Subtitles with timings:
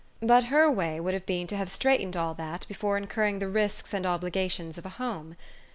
[0.23, 3.47] But her way would have been to have straightened all that before incur ring the
[3.47, 5.35] risks and obligations of a home.